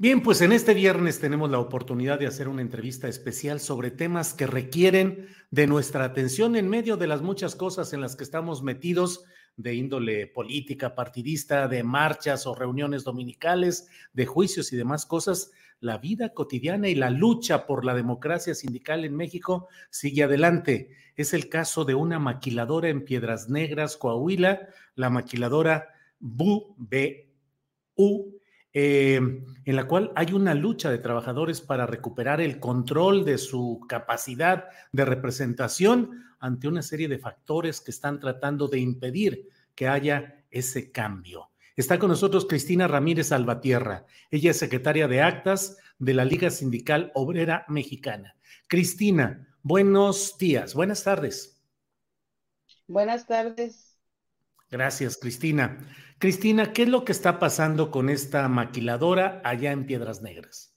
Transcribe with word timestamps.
Bien, 0.00 0.22
pues 0.22 0.40
en 0.42 0.52
este 0.52 0.74
viernes 0.74 1.18
tenemos 1.18 1.50
la 1.50 1.58
oportunidad 1.58 2.20
de 2.20 2.28
hacer 2.28 2.46
una 2.46 2.62
entrevista 2.62 3.08
especial 3.08 3.58
sobre 3.58 3.90
temas 3.90 4.32
que 4.32 4.46
requieren 4.46 5.26
de 5.50 5.66
nuestra 5.66 6.04
atención 6.04 6.54
en 6.54 6.68
medio 6.68 6.96
de 6.96 7.08
las 7.08 7.20
muchas 7.20 7.56
cosas 7.56 7.92
en 7.92 8.00
las 8.00 8.14
que 8.14 8.22
estamos 8.22 8.62
metidos 8.62 9.24
de 9.56 9.74
índole 9.74 10.28
política, 10.28 10.94
partidista, 10.94 11.66
de 11.66 11.82
marchas 11.82 12.46
o 12.46 12.54
reuniones 12.54 13.02
dominicales, 13.02 13.88
de 14.12 14.24
juicios 14.24 14.72
y 14.72 14.76
demás 14.76 15.04
cosas. 15.04 15.50
La 15.80 15.98
vida 15.98 16.32
cotidiana 16.32 16.88
y 16.88 16.94
la 16.94 17.10
lucha 17.10 17.66
por 17.66 17.84
la 17.84 17.96
democracia 17.96 18.54
sindical 18.54 19.04
en 19.04 19.16
México 19.16 19.66
sigue 19.90 20.22
adelante. 20.22 20.90
Es 21.16 21.34
el 21.34 21.48
caso 21.48 21.84
de 21.84 21.96
una 21.96 22.20
maquiladora 22.20 22.88
en 22.88 23.04
Piedras 23.04 23.48
Negras, 23.48 23.96
Coahuila, 23.96 24.68
la 24.94 25.10
maquiladora 25.10 25.88
BU, 26.20 26.76
eh, 28.72 29.16
en 29.16 29.76
la 29.76 29.86
cual 29.86 30.12
hay 30.14 30.32
una 30.32 30.54
lucha 30.54 30.90
de 30.90 30.98
trabajadores 30.98 31.60
para 31.60 31.86
recuperar 31.86 32.40
el 32.40 32.60
control 32.60 33.24
de 33.24 33.38
su 33.38 33.80
capacidad 33.88 34.66
de 34.92 35.04
representación 35.04 36.24
ante 36.38 36.68
una 36.68 36.82
serie 36.82 37.08
de 37.08 37.18
factores 37.18 37.80
que 37.80 37.90
están 37.90 38.20
tratando 38.20 38.68
de 38.68 38.78
impedir 38.78 39.48
que 39.74 39.88
haya 39.88 40.44
ese 40.50 40.90
cambio. 40.92 41.50
Está 41.76 41.98
con 41.98 42.08
nosotros 42.08 42.46
Cristina 42.46 42.88
Ramírez 42.88 43.30
Albatierra. 43.30 44.04
Ella 44.30 44.50
es 44.50 44.58
secretaria 44.58 45.06
de 45.06 45.22
actas 45.22 45.78
de 45.98 46.14
la 46.14 46.24
Liga 46.24 46.50
Sindical 46.50 47.12
Obrera 47.14 47.64
Mexicana. 47.68 48.36
Cristina, 48.66 49.48
buenos 49.62 50.36
días, 50.38 50.74
buenas 50.74 51.04
tardes. 51.04 51.62
Buenas 52.86 53.26
tardes. 53.26 53.87
Gracias, 54.70 55.16
Cristina. 55.16 55.78
Cristina, 56.18 56.72
¿qué 56.72 56.82
es 56.82 56.88
lo 56.88 57.04
que 57.04 57.12
está 57.12 57.38
pasando 57.38 57.90
con 57.90 58.08
esta 58.10 58.48
maquiladora 58.48 59.40
allá 59.44 59.72
en 59.72 59.86
Piedras 59.86 60.20
Negras? 60.20 60.74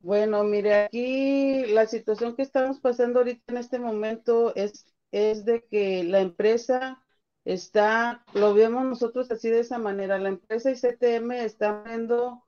Bueno, 0.00 0.44
mire, 0.44 0.84
aquí 0.84 1.66
la 1.66 1.86
situación 1.86 2.36
que 2.36 2.42
estamos 2.42 2.80
pasando 2.80 3.20
ahorita 3.20 3.52
en 3.52 3.58
este 3.58 3.78
momento 3.78 4.54
es, 4.54 4.86
es 5.10 5.44
de 5.44 5.64
que 5.64 6.04
la 6.04 6.20
empresa 6.20 7.04
está, 7.44 8.24
lo 8.34 8.54
vemos 8.54 8.84
nosotros 8.84 9.30
así 9.30 9.48
de 9.50 9.60
esa 9.60 9.78
manera, 9.78 10.18
la 10.18 10.28
empresa 10.30 10.70
ICTM 10.70 11.32
está 11.32 11.82
viendo 11.82 12.44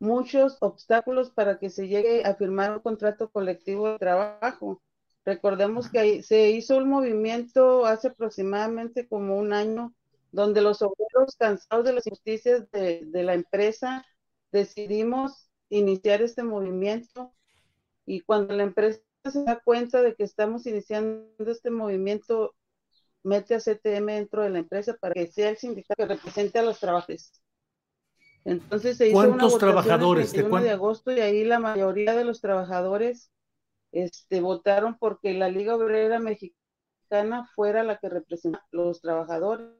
muchos 0.00 0.58
obstáculos 0.60 1.30
para 1.30 1.58
que 1.58 1.70
se 1.70 1.88
llegue 1.88 2.24
a 2.24 2.34
firmar 2.34 2.72
un 2.72 2.80
contrato 2.80 3.30
colectivo 3.30 3.90
de 3.92 3.98
trabajo. 3.98 4.82
Recordemos 5.28 5.90
que 5.90 6.22
se 6.22 6.48
hizo 6.48 6.78
un 6.78 6.88
movimiento 6.88 7.84
hace 7.84 8.08
aproximadamente 8.08 9.06
como 9.06 9.36
un 9.36 9.52
año 9.52 9.92
donde 10.32 10.62
los 10.62 10.80
obreros 10.80 11.36
cansados 11.38 11.84
de 11.84 11.92
las 11.92 12.06
injusticias 12.06 12.70
de, 12.70 13.06
la 13.12 13.34
empresa 13.34 14.06
decidimos 14.52 15.50
iniciar 15.68 16.22
este 16.22 16.42
movimiento 16.42 17.34
y 18.06 18.20
cuando 18.20 18.56
la 18.56 18.62
empresa 18.62 19.02
se 19.30 19.44
da 19.44 19.60
cuenta 19.62 20.00
de 20.00 20.14
que 20.14 20.24
estamos 20.24 20.66
iniciando 20.66 21.28
este 21.46 21.70
movimiento, 21.70 22.54
mete 23.22 23.54
a 23.54 23.60
CTM 23.60 24.06
dentro 24.06 24.42
de 24.42 24.48
la 24.48 24.60
empresa 24.60 24.96
para 24.98 25.12
que 25.12 25.26
sea 25.26 25.50
el 25.50 25.58
sindicato 25.58 25.94
que 25.94 26.06
represente 26.06 26.58
a 26.58 26.62
los 26.62 26.80
trabajadores. 26.80 27.34
Entonces 28.46 28.96
se 28.96 29.08
hizo 29.08 29.14
¿Cuántos 29.14 29.52
una 29.52 29.60
trabajadores 29.60 30.32
el 30.32 30.50
de 30.50 30.70
agosto 30.70 31.12
y 31.12 31.20
ahí 31.20 31.44
la 31.44 31.58
mayoría 31.58 32.14
de 32.14 32.24
los 32.24 32.40
trabajadores 32.40 33.30
este, 33.92 34.40
votaron 34.40 34.98
porque 34.98 35.34
la 35.34 35.48
Liga 35.48 35.76
Obrera 35.76 36.18
Mexicana 36.18 37.48
fuera 37.54 37.82
la 37.82 37.98
que 37.98 38.08
representa 38.08 38.58
a 38.58 38.68
los 38.72 39.00
trabajadores 39.00 39.78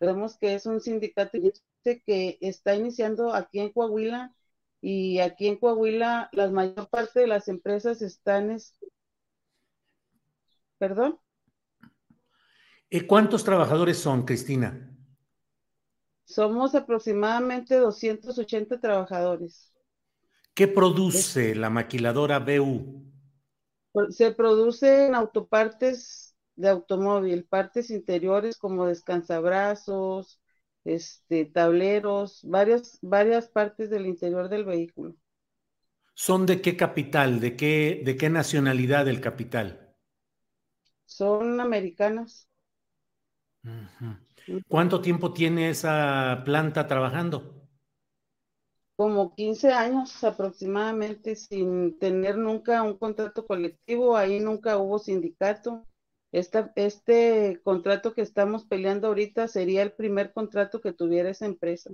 Vemos 0.00 0.36
que 0.36 0.54
es 0.54 0.66
un 0.66 0.80
sindicato 0.80 1.38
que 1.82 2.38
está 2.40 2.74
iniciando 2.74 3.32
aquí 3.32 3.60
en 3.60 3.72
Coahuila 3.72 4.34
y 4.80 5.20
aquí 5.20 5.48
en 5.48 5.56
Coahuila 5.56 6.28
la 6.32 6.50
mayor 6.50 6.88
parte 6.88 7.20
de 7.20 7.26
las 7.26 7.48
empresas 7.48 8.02
están... 8.02 8.56
¿Perdón? 10.78 11.18
¿Y 12.90 13.00
cuántos 13.02 13.44
trabajadores 13.44 13.98
son, 13.98 14.24
Cristina? 14.26 14.92
Somos 16.24 16.74
aproximadamente 16.74 17.76
280 17.76 18.78
trabajadores. 18.78 19.72
¿Qué 20.56 20.66
produce 20.66 21.54
la 21.54 21.70
maquiladora 21.70 22.40
BU? 22.40 22.74
Se 24.10 24.30
producen 24.32 25.14
autopartes 25.14 26.36
de 26.56 26.68
automóvil, 26.68 27.44
partes 27.46 27.90
interiores 27.90 28.56
como 28.58 28.86
descansabrazos, 28.86 30.40
este, 30.84 31.46
tableros, 31.46 32.40
varias, 32.44 32.98
varias 33.02 33.48
partes 33.48 33.90
del 33.90 34.06
interior 34.06 34.48
del 34.48 34.64
vehículo. 34.64 35.16
¿Son 36.14 36.46
de 36.46 36.60
qué 36.60 36.76
capital? 36.76 37.38
¿De 37.38 37.54
qué, 37.56 38.02
de 38.04 38.16
qué 38.16 38.28
nacionalidad 38.28 39.06
el 39.06 39.20
capital? 39.20 39.94
Son 41.06 41.58
americanas. 41.60 42.48
¿Cuánto 44.68 45.00
tiempo 45.00 45.32
tiene 45.32 45.70
esa 45.70 46.42
planta 46.44 46.86
trabajando? 46.86 47.65
Como 48.96 49.34
15 49.34 49.72
años 49.72 50.24
aproximadamente 50.24 51.36
sin 51.36 51.98
tener 51.98 52.38
nunca 52.38 52.82
un 52.82 52.96
contrato 52.96 53.46
colectivo, 53.46 54.16
ahí 54.16 54.40
nunca 54.40 54.78
hubo 54.78 54.98
sindicato 54.98 55.86
este 56.32 57.60
contrato 57.62 58.14
que 58.14 58.20
estamos 58.20 58.64
peleando 58.64 59.08
ahorita 59.08 59.48
sería 59.48 59.82
el 59.82 59.92
primer 59.92 60.32
contrato 60.32 60.80
que 60.80 60.92
tuviera 60.92 61.30
esa 61.30 61.46
empresa. 61.46 61.90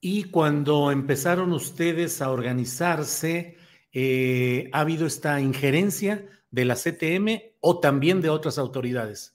Y 0.00 0.24
cuando 0.24 0.90
empezaron 0.90 1.52
ustedes 1.52 2.20
a 2.20 2.30
organizarse, 2.30 3.56
eh, 3.92 4.68
¿ha 4.72 4.80
habido 4.80 5.06
esta 5.06 5.40
injerencia 5.40 6.28
de 6.50 6.64
la 6.66 6.76
CTM 6.76 7.54
o 7.60 7.80
también 7.80 8.20
de 8.20 8.28
otras 8.28 8.58
autoridades? 8.58 9.33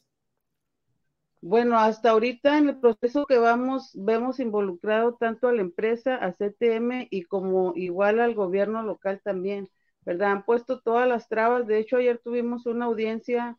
Bueno, 1.41 1.77
hasta 1.79 2.09
ahorita 2.11 2.57
en 2.57 2.67
el 2.69 2.79
proceso 2.79 3.25
que 3.25 3.37
vamos, 3.37 3.91
vemos 3.95 4.39
involucrado 4.41 5.15
tanto 5.15 5.47
a 5.47 5.53
la 5.53 5.61
empresa, 5.61 6.15
a 6.15 6.33
CTM 6.33 7.07
y 7.11 7.23
como 7.23 7.73
igual 7.75 8.19
al 8.19 8.35
gobierno 8.35 8.83
local 8.83 9.21
también. 9.23 9.69
¿verdad? 10.01 10.31
Han 10.31 10.43
puesto 10.45 10.81
todas 10.81 11.07
las 11.07 11.29
trabas. 11.29 11.65
De 11.67 11.77
hecho, 11.79 11.97
ayer 11.97 12.19
tuvimos 12.23 12.65
una 12.65 12.85
audiencia 12.85 13.57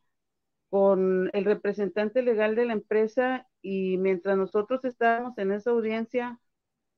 con 0.71 1.31
el 1.35 1.45
representante 1.47 2.23
legal 2.23 2.57
de 2.57 2.67
la 2.67 2.75
empresa 2.75 3.49
y 3.63 3.99
mientras 3.99 4.37
nosotros 4.39 4.85
estábamos 4.85 5.39
en 5.39 5.53
esa 5.53 5.71
audiencia, 5.73 6.41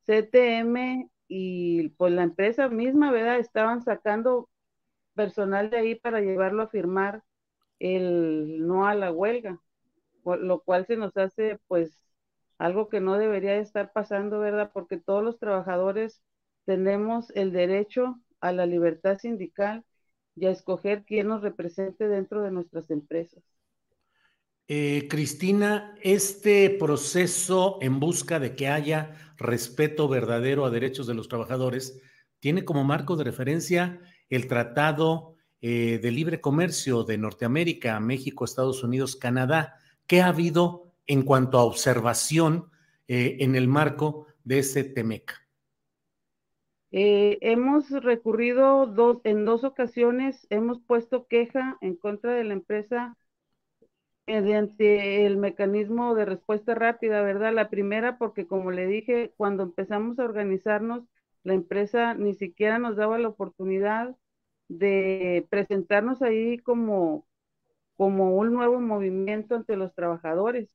CTM 0.06 1.10
y 1.28 1.90
pues 1.90 2.12
la 2.14 2.24
empresa 2.24 2.68
misma, 2.68 3.12
¿verdad? 3.12 3.38
Estaban 3.40 3.82
sacando 3.82 4.50
personal 5.14 5.70
de 5.70 5.78
ahí 5.78 5.94
para 5.94 6.20
llevarlo 6.20 6.62
a 6.62 6.68
firmar 6.68 7.22
el 7.80 8.66
no 8.66 8.86
a 8.86 8.94
la 8.94 9.12
huelga, 9.12 9.60
lo 10.24 10.60
cual 10.60 10.86
se 10.86 10.96
nos 10.96 11.16
hace 11.16 11.58
pues 11.68 11.98
algo 12.58 12.88
que 12.88 13.00
no 13.00 13.18
debería 13.18 13.56
estar 13.56 13.92
pasando, 13.92 14.38
¿verdad? 14.38 14.70
Porque 14.72 14.96
todos 14.96 15.24
los 15.24 15.38
trabajadores 15.38 16.22
tenemos 16.64 17.30
el 17.34 17.52
derecho 17.52 18.20
a 18.40 18.52
la 18.52 18.66
libertad 18.66 19.18
sindical 19.18 19.84
y 20.36 20.46
a 20.46 20.50
escoger 20.50 21.04
quién 21.04 21.28
nos 21.28 21.42
represente 21.42 22.08
dentro 22.08 22.42
de 22.42 22.50
nuestras 22.50 22.90
empresas. 22.90 23.42
Eh, 24.68 25.06
Cristina, 25.10 25.94
este 26.02 26.70
proceso 26.70 27.78
en 27.82 28.00
busca 28.00 28.38
de 28.38 28.54
que 28.54 28.68
haya 28.68 29.34
respeto 29.36 30.08
verdadero 30.08 30.64
a 30.64 30.70
derechos 30.70 31.06
de 31.06 31.14
los 31.14 31.28
trabajadores 31.28 32.00
tiene 32.38 32.64
como 32.64 32.84
marco 32.84 33.16
de 33.16 33.24
referencia 33.24 34.00
el 34.30 34.46
Tratado 34.46 35.34
eh, 35.60 35.98
de 36.02 36.10
Libre 36.10 36.40
Comercio 36.40 37.04
de 37.04 37.18
Norteamérica, 37.18 38.00
México, 38.00 38.44
Estados 38.44 38.82
Unidos, 38.82 39.16
Canadá. 39.16 39.78
¿Qué 40.06 40.20
ha 40.20 40.28
habido 40.28 40.92
en 41.06 41.22
cuanto 41.22 41.58
a 41.58 41.64
observación 41.64 42.70
eh, 43.08 43.36
en 43.40 43.56
el 43.56 43.68
marco 43.68 44.26
de 44.44 44.60
ese 44.60 44.84
TEMEC? 44.84 45.32
Eh, 46.90 47.38
hemos 47.40 47.90
recurrido 47.90 48.86
dos, 48.86 49.18
en 49.24 49.44
dos 49.46 49.64
ocasiones, 49.64 50.46
hemos 50.50 50.78
puesto 50.80 51.26
queja 51.26 51.78
en 51.80 51.96
contra 51.96 52.34
de 52.34 52.44
la 52.44 52.52
empresa 52.52 53.16
mediante 54.26 55.26
el 55.26 55.36
mecanismo 55.36 56.14
de 56.14 56.24
respuesta 56.24 56.74
rápida, 56.74 57.22
¿verdad? 57.22 57.52
La 57.54 57.70
primera 57.70 58.18
porque, 58.18 58.46
como 58.46 58.70
le 58.70 58.86
dije, 58.86 59.32
cuando 59.36 59.64
empezamos 59.64 60.18
a 60.18 60.24
organizarnos, 60.24 61.04
la 61.44 61.54
empresa 61.54 62.14
ni 62.14 62.34
siquiera 62.34 62.78
nos 62.78 62.96
daba 62.96 63.18
la 63.18 63.28
oportunidad 63.28 64.16
de 64.68 65.46
presentarnos 65.50 66.22
ahí 66.22 66.58
como, 66.58 67.26
como 67.96 68.36
un 68.36 68.52
nuevo 68.52 68.80
movimiento 68.80 69.54
ante 69.56 69.76
los 69.76 69.94
trabajadores. 69.94 70.68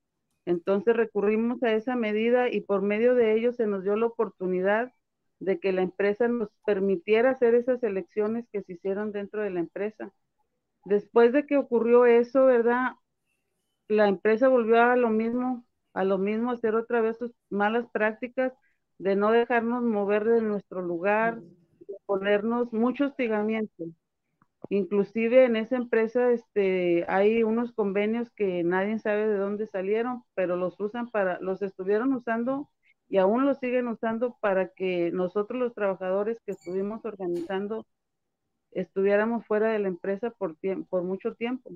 Entonces 0.46 0.96
recurrimos 0.96 1.62
a 1.64 1.74
esa 1.74 1.96
medida 1.96 2.50
y 2.50 2.62
por 2.62 2.82
medio 2.82 3.16
de 3.16 3.34
ello 3.36 3.54
se 3.54 3.68
nos 3.68 3.84
dio 3.84 3.96
la 3.98 4.08
oportunidad 4.08 4.94
de 5.40 5.60
que 5.60 5.72
la 5.74 5.82
empresa 5.84 6.28
nos 6.28 6.50
permitiera 6.66 7.32
hacer 7.32 7.54
esas 7.56 7.84
elecciones 7.84 8.46
que 8.52 8.64
se 8.64 8.74
hicieron 8.74 9.12
dentro 9.12 9.42
de 9.44 9.52
la 9.52 9.60
empresa. 9.60 10.12
Después 10.86 11.34
de 11.34 11.46
que 11.46 11.58
ocurrió 11.58 12.06
eso, 12.06 12.46
¿verdad? 12.46 12.94
La 13.90 14.08
empresa 14.08 14.48
volvió 14.50 14.82
a 14.82 14.96
lo 14.96 15.10
mismo, 15.10 15.66
a 15.94 16.04
lo 16.06 16.18
mismo, 16.18 16.52
hacer 16.52 16.76
otra 16.76 17.02
vez 17.02 17.18
sus 17.18 17.32
malas 17.50 17.88
prácticas 17.92 18.54
de 18.98 19.16
no 19.16 19.32
dejarnos 19.32 19.84
mover 19.84 20.24
de 20.26 20.42
nuestro 20.42 20.82
lugar, 20.82 21.42
de 21.42 21.96
ponernos 22.06 22.72
mucho 22.74 23.06
hostigamiento. 23.08 23.86
Inclusive 24.70 25.46
en 25.46 25.56
esa 25.56 25.78
empresa 25.78 26.32
este, 26.32 27.06
hay 27.08 27.44
unos 27.44 27.72
convenios 27.72 28.30
que 28.32 28.64
nadie 28.64 29.00
sabe 29.00 29.28
de 29.28 29.38
dónde 29.38 29.68
salieron, 29.68 30.24
pero 30.36 30.58
los 30.58 30.80
usan 30.80 31.10
para, 31.10 31.40
los 31.40 31.62
estuvieron 31.62 32.14
usando 32.14 32.70
y 33.10 33.18
aún 33.18 33.46
los 33.46 33.60
siguen 33.60 33.88
usando 33.88 34.36
para 34.42 34.70
que 34.70 35.12
nosotros 35.12 35.60
los 35.60 35.74
trabajadores 35.74 36.38
que 36.46 36.52
estuvimos 36.52 37.06
organizando 37.06 37.86
estuviéramos 38.72 39.46
fuera 39.46 39.72
de 39.72 39.80
la 39.80 39.88
empresa 39.88 40.32
por, 40.32 40.58
por 40.90 41.04
mucho 41.04 41.34
tiempo. 41.36 41.72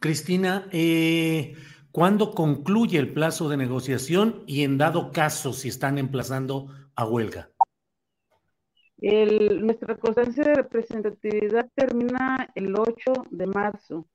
Cristina, 0.00 0.66
eh, 0.72 1.54
¿cuándo 1.90 2.34
concluye 2.34 2.98
el 2.98 3.12
plazo 3.12 3.48
de 3.48 3.56
negociación 3.56 4.42
y 4.46 4.62
en 4.62 4.78
dado 4.78 5.12
caso 5.12 5.52
si 5.52 5.68
están 5.68 5.98
emplazando 5.98 6.68
a 6.94 7.06
huelga? 7.06 7.50
Nuestra 9.60 9.96
constancia 9.96 10.44
de 10.44 10.54
representatividad 10.54 11.68
termina 11.74 12.48
el 12.54 12.74
8 12.74 13.12
de 13.30 13.46
marzo 13.46 14.06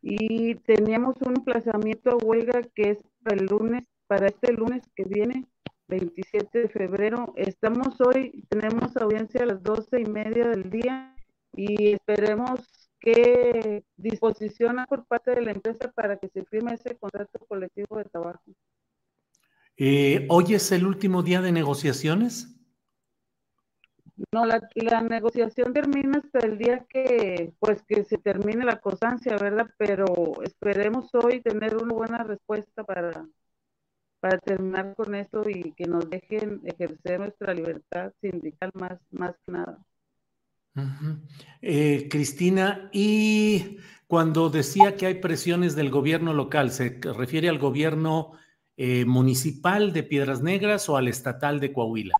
y 0.00 0.54
teníamos 0.56 1.16
un 1.22 1.38
emplazamiento 1.38 2.10
a 2.10 2.16
huelga 2.16 2.62
que 2.74 2.90
es 2.90 2.98
para 3.24 3.36
el 3.36 3.46
lunes, 3.46 3.84
para 4.06 4.28
este 4.28 4.52
lunes 4.52 4.84
que 4.94 5.04
viene, 5.04 5.46
27 5.88 6.58
de 6.58 6.68
febrero. 6.68 7.32
Estamos 7.36 8.00
hoy, 8.00 8.44
tenemos 8.48 8.96
audiencia 8.96 9.42
a 9.42 9.46
las 9.46 9.62
12 9.62 10.00
y 10.00 10.04
media 10.04 10.48
del 10.50 10.70
día 10.70 11.16
y 11.52 11.94
esperemos 11.94 12.90
que 13.00 13.82
disposiciona 13.96 14.86
por 14.86 15.04
parte 15.06 15.32
de 15.32 15.42
la 15.42 15.50
empresa 15.50 15.90
para 15.92 16.16
que 16.16 16.28
se 16.28 16.44
firme 16.44 16.74
ese 16.74 16.96
contrato 16.96 17.44
colectivo 17.48 17.98
de 17.98 18.04
trabajo. 18.04 18.42
Eh, 19.76 20.26
¿Hoy 20.30 20.54
es 20.54 20.70
el 20.70 20.86
último 20.86 21.22
día 21.22 21.40
de 21.42 21.52
negociaciones? 21.52 22.55
No, 24.32 24.46
la, 24.46 24.60
negociación 25.02 25.74
termina 25.74 26.22
hasta 26.24 26.38
el 26.46 26.56
día 26.56 26.86
que, 26.88 27.52
pues, 27.58 27.82
que 27.82 28.04
se 28.04 28.16
termine 28.16 28.64
la 28.64 28.80
constancia, 28.80 29.36
¿verdad? 29.36 29.68
Pero 29.76 30.06
esperemos 30.42 31.10
hoy 31.14 31.42
tener 31.42 31.76
una 31.76 31.92
buena 31.92 32.24
respuesta 32.24 32.82
para, 32.84 33.26
para 34.20 34.38
terminar 34.38 34.94
con 34.94 35.14
esto 35.14 35.42
y 35.48 35.72
que 35.72 35.84
nos 35.84 36.08
dejen 36.08 36.62
ejercer 36.64 37.20
nuestra 37.20 37.52
libertad 37.52 38.12
sindical 38.22 38.70
más, 38.74 38.98
más 39.10 39.34
que 39.44 39.52
nada. 39.52 39.78
Eh, 41.60 42.08
Cristina, 42.10 42.88
y 42.92 43.78
cuando 44.06 44.48
decía 44.48 44.96
que 44.96 45.06
hay 45.06 45.14
presiones 45.20 45.74
del 45.74 45.90
gobierno 45.90 46.32
local, 46.32 46.70
¿se 46.70 47.00
refiere 47.02 47.48
al 47.50 47.58
gobierno 47.58 48.32
eh, 48.76 49.04
municipal 49.04 49.92
de 49.92 50.02
Piedras 50.02 50.42
Negras 50.42 50.88
o 50.88 50.96
al 50.96 51.08
estatal 51.08 51.60
de 51.60 51.72
Coahuila? 51.72 52.14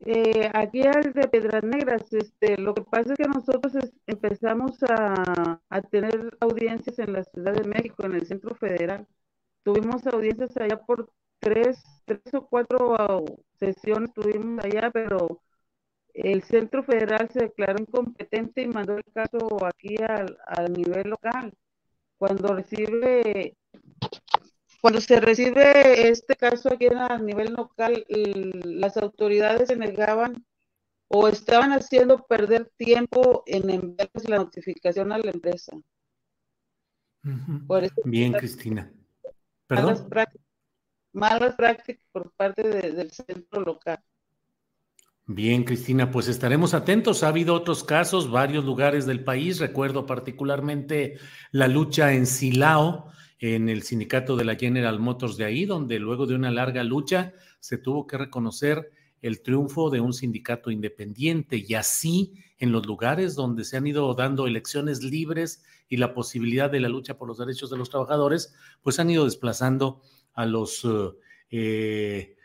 Eh, 0.00 0.50
aquí 0.52 0.82
al 0.86 1.12
de 1.12 1.28
Piedras 1.28 1.62
Negras, 1.64 2.12
este, 2.12 2.58
lo 2.58 2.74
que 2.74 2.82
pasa 2.82 3.12
es 3.12 3.18
que 3.18 3.28
nosotros 3.28 3.72
empezamos 4.06 4.82
a, 4.82 5.60
a, 5.68 5.82
tener 5.82 6.36
audiencias 6.40 6.98
en 6.98 7.14
la 7.14 7.24
Ciudad 7.24 7.54
de 7.54 7.68
México, 7.68 8.04
en 8.04 8.14
el 8.14 8.26
Centro 8.26 8.54
Federal. 8.54 9.06
Tuvimos 9.62 10.06
audiencias 10.06 10.56
allá 10.58 10.78
por 10.78 11.10
tres, 11.40 11.82
tres 12.04 12.34
o 12.34 12.46
cuatro 12.46 13.24
sesiones 13.58 14.12
tuvimos 14.14 14.64
allá, 14.64 14.90
pero 14.90 15.42
el 16.14 16.42
Centro 16.44 16.82
Federal 16.84 17.28
se 17.30 17.40
declaró 17.40 17.80
incompetente 17.80 18.62
y 18.62 18.68
mandó 18.68 18.96
el 18.96 19.04
caso 19.14 19.38
aquí 19.66 19.96
al, 20.02 20.38
al 20.46 20.72
nivel 20.72 21.10
local. 21.10 21.52
Cuando 22.18 22.54
recibe 22.54 23.56
cuando 24.86 25.00
se 25.00 25.18
recibe 25.18 26.08
este 26.08 26.36
caso 26.36 26.72
aquí 26.72 26.86
a 26.86 27.18
nivel 27.18 27.54
local, 27.54 28.06
las 28.08 28.96
autoridades 28.96 29.66
se 29.66 29.74
negaban 29.74 30.46
o 31.08 31.26
estaban 31.26 31.72
haciendo 31.72 32.24
perder 32.24 32.70
tiempo 32.76 33.42
en 33.46 33.68
enviarles 33.68 34.28
la 34.28 34.36
notificación 34.36 35.10
a 35.10 35.18
la 35.18 35.32
empresa. 35.32 35.76
Bien, 38.04 38.32
Cristina. 38.34 38.92
¿Perdón? 39.66 40.08
Malas 41.12 41.56
prácticas, 41.56 42.06
por 42.12 42.30
parte 42.36 42.62
del 42.62 43.10
centro 43.10 43.62
local. 43.62 43.98
Bien, 45.24 45.64
Cristina, 45.64 46.12
pues 46.12 46.28
estaremos 46.28 46.74
atentos. 46.74 47.24
Ha 47.24 47.28
habido 47.28 47.54
otros 47.54 47.82
casos, 47.82 48.30
varios 48.30 48.64
lugares 48.64 49.04
del 49.04 49.24
país. 49.24 49.58
Recuerdo 49.58 50.06
particularmente 50.06 51.18
la 51.50 51.66
lucha 51.66 52.12
en 52.12 52.26
Silao, 52.26 53.10
en 53.38 53.68
el 53.68 53.82
sindicato 53.82 54.36
de 54.36 54.44
la 54.44 54.56
General 54.56 54.98
Motors 54.98 55.36
de 55.36 55.44
ahí, 55.44 55.64
donde 55.64 55.98
luego 55.98 56.26
de 56.26 56.34
una 56.34 56.50
larga 56.50 56.82
lucha 56.84 57.34
se 57.60 57.78
tuvo 57.78 58.06
que 58.06 58.18
reconocer 58.18 58.90
el 59.22 59.42
triunfo 59.42 59.90
de 59.90 60.00
un 60.00 60.12
sindicato 60.12 60.70
independiente 60.70 61.64
y 61.66 61.74
así 61.74 62.34
en 62.58 62.72
los 62.72 62.86
lugares 62.86 63.34
donde 63.34 63.64
se 63.64 63.76
han 63.76 63.86
ido 63.86 64.14
dando 64.14 64.46
elecciones 64.46 65.02
libres 65.02 65.64
y 65.88 65.96
la 65.96 66.14
posibilidad 66.14 66.70
de 66.70 66.80
la 66.80 66.88
lucha 66.88 67.18
por 67.18 67.28
los 67.28 67.38
derechos 67.38 67.70
de 67.70 67.76
los 67.76 67.90
trabajadores, 67.90 68.54
pues 68.82 68.98
han 68.98 69.10
ido 69.10 69.24
desplazando 69.24 70.00
a 70.32 70.46
los, 70.46 70.86
eh, 71.50 72.36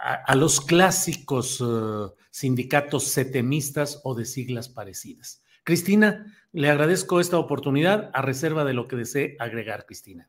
a, 0.00 0.34
los 0.34 0.60
clásicos 0.60 1.60
eh, 1.60 2.14
sindicatos 2.30 3.04
setemistas 3.04 4.00
o 4.04 4.14
de 4.14 4.24
siglas 4.24 4.68
parecidas. 4.68 5.42
Cristina, 5.64 6.26
le 6.52 6.70
agradezco 6.70 7.20
esta 7.20 7.38
oportunidad 7.38 8.10
a 8.14 8.22
reserva 8.22 8.64
de 8.64 8.72
lo 8.74 8.88
que 8.88 8.96
desee 8.96 9.36
agregar, 9.38 9.84
Cristina. 9.86 10.28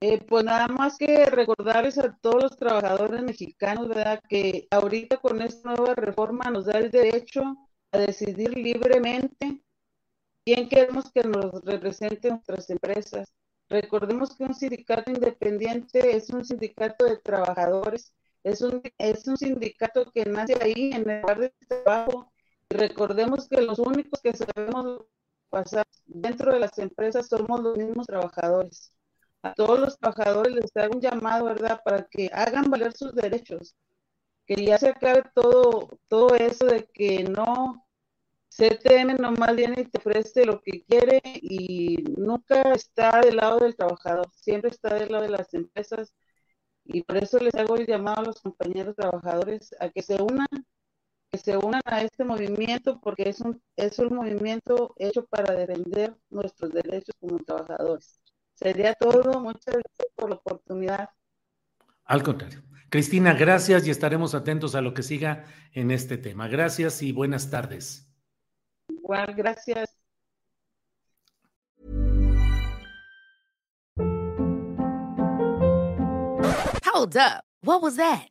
Eh, 0.00 0.20
pues 0.28 0.44
nada 0.44 0.68
más 0.68 0.98
que 0.98 1.24
recordarles 1.26 1.98
a 1.98 2.14
todos 2.18 2.42
los 2.42 2.56
trabajadores 2.56 3.22
mexicanos, 3.22 3.88
¿verdad? 3.88 4.20
Que 4.28 4.68
ahorita 4.70 5.16
con 5.18 5.40
esta 5.40 5.74
nueva 5.74 5.94
reforma 5.94 6.50
nos 6.50 6.66
da 6.66 6.78
el 6.78 6.90
derecho 6.90 7.42
a 7.92 7.98
decidir 7.98 8.54
libremente 8.56 9.62
quién 10.44 10.68
queremos 10.68 11.10
que 11.12 11.24
nos 11.24 11.62
represente 11.64 12.30
nuestras 12.30 12.70
empresas. 12.70 13.32
Recordemos 13.70 14.36
que 14.36 14.44
un 14.44 14.54
sindicato 14.54 15.10
independiente 15.10 16.16
es 16.16 16.30
un 16.30 16.44
sindicato 16.44 17.06
de 17.06 17.18
trabajadores, 17.18 18.12
es 18.44 18.60
un, 18.62 18.82
es 18.98 19.26
un 19.28 19.36
sindicato 19.38 20.10
que 20.12 20.24
nace 20.26 20.56
ahí 20.62 20.92
en 20.92 21.08
el 21.10 21.20
lugar 21.22 21.40
de 21.40 21.54
trabajo. 21.68 22.32
Y 22.70 22.76
recordemos 22.76 23.48
que 23.48 23.62
los 23.62 23.78
únicos 23.78 24.20
que 24.22 24.34
sabemos 24.34 25.06
pasar 25.50 25.86
dentro 26.06 26.52
de 26.52 26.60
las 26.60 26.78
empresas 26.78 27.28
somos 27.28 27.60
los 27.62 27.76
mismos 27.78 28.06
trabajadores 28.06 28.92
a 29.50 29.54
todos 29.54 29.80
los 29.80 29.98
trabajadores 29.98 30.54
les 30.54 30.76
hago 30.76 30.94
un 30.96 31.00
llamado, 31.00 31.46
¿verdad? 31.46 31.80
Para 31.84 32.04
que 32.08 32.30
hagan 32.32 32.70
valer 32.70 32.92
sus 32.94 33.14
derechos, 33.14 33.76
que 34.46 34.64
ya 34.64 34.78
se 34.78 34.90
acabe 34.90 35.24
todo, 35.34 35.90
todo 36.08 36.34
eso 36.36 36.66
de 36.66 36.86
que 36.92 37.24
no 37.24 37.86
CTM 38.50 39.14
nomás 39.16 39.54
viene 39.56 39.82
y 39.82 39.84
te 39.86 39.98
ofrece 39.98 40.44
lo 40.46 40.60
que 40.62 40.84
quiere 40.84 41.20
y 41.24 41.98
nunca 42.18 42.62
está 42.74 43.20
del 43.20 43.36
lado 43.36 43.58
del 43.60 43.76
trabajador, 43.76 44.30
siempre 44.34 44.70
está 44.70 44.94
del 44.94 45.12
lado 45.12 45.24
de 45.24 45.30
las 45.30 45.52
empresas 45.54 46.14
y 46.84 47.02
por 47.02 47.18
eso 47.18 47.38
les 47.38 47.54
hago 47.56 47.76
el 47.76 47.86
llamado 47.86 48.20
a 48.20 48.24
los 48.24 48.40
compañeros 48.40 48.96
trabajadores 48.96 49.74
a 49.80 49.90
que 49.90 50.02
se 50.02 50.22
unan, 50.22 50.46
que 51.30 51.38
se 51.38 51.56
unan 51.56 51.82
a 51.84 52.02
este 52.02 52.24
movimiento 52.24 53.00
porque 53.00 53.28
es 53.28 53.40
un, 53.40 53.62
es 53.76 53.98
un 54.00 54.14
movimiento 54.14 54.94
hecho 54.98 55.26
para 55.26 55.54
defender 55.54 56.16
nuestros 56.30 56.72
derechos 56.72 57.14
como 57.20 57.38
trabajadores. 57.40 58.20
Sería 58.56 58.94
todo, 58.94 59.38
muchas 59.40 59.74
gracias 59.74 60.08
por 60.16 60.30
la 60.30 60.36
oportunidad. 60.36 61.10
Al 62.04 62.22
contrario. 62.22 62.62
Cristina, 62.88 63.34
gracias 63.34 63.86
y 63.86 63.90
estaremos 63.90 64.34
atentos 64.34 64.74
a 64.74 64.80
lo 64.80 64.94
que 64.94 65.02
siga 65.02 65.44
en 65.72 65.90
este 65.90 66.16
tema. 66.16 66.48
Gracias 66.48 67.02
y 67.02 67.12
buenas 67.12 67.50
tardes. 67.50 68.08
Igual, 68.88 69.34
gracias. 69.34 69.98
Hold 76.84 77.16
up. 77.16 77.44
What 77.62 77.82
was 77.82 77.96
that? 77.96 78.30